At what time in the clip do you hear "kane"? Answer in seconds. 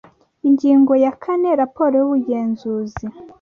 1.23-1.47